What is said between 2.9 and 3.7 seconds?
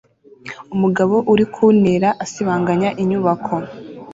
inyubako